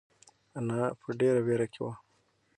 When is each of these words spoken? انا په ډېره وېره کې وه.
انا 0.57 0.81
په 0.99 1.09
ډېره 1.19 1.39
وېره 1.45 1.67
کې 1.73 1.79
وه. 1.83 1.93